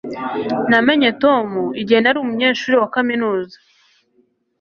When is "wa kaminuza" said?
2.81-3.57